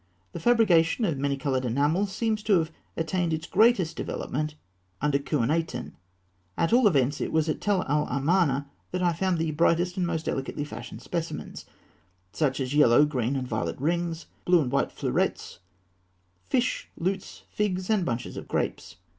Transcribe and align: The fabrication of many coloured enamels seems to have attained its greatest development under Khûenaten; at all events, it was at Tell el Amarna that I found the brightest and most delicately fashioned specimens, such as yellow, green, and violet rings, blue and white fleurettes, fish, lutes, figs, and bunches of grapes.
The 0.31 0.39
fabrication 0.39 1.05
of 1.05 1.19
many 1.19 1.37
coloured 1.37 1.63
enamels 1.63 2.11
seems 2.11 2.41
to 2.41 2.57
have 2.57 2.71
attained 2.97 3.33
its 3.33 3.45
greatest 3.45 3.95
development 3.95 4.55
under 4.99 5.19
Khûenaten; 5.19 5.91
at 6.57 6.73
all 6.73 6.87
events, 6.87 7.21
it 7.21 7.31
was 7.31 7.47
at 7.47 7.61
Tell 7.61 7.83
el 7.87 8.07
Amarna 8.07 8.67
that 8.89 9.03
I 9.03 9.13
found 9.13 9.37
the 9.37 9.51
brightest 9.51 9.97
and 9.97 10.07
most 10.07 10.25
delicately 10.25 10.63
fashioned 10.65 11.03
specimens, 11.03 11.67
such 12.31 12.59
as 12.59 12.73
yellow, 12.73 13.05
green, 13.05 13.35
and 13.35 13.47
violet 13.47 13.79
rings, 13.79 14.25
blue 14.43 14.61
and 14.63 14.71
white 14.71 14.91
fleurettes, 14.91 15.59
fish, 16.45 16.89
lutes, 16.97 17.43
figs, 17.51 17.87
and 17.91 18.03
bunches 18.03 18.37
of 18.37 18.47
grapes. 18.47 18.95